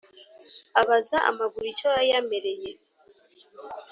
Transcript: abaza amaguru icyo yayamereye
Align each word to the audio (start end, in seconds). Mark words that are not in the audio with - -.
abaza 0.81 1.17
amaguru 1.29 1.65
icyo 1.73 1.87
yayamereye 1.97 2.69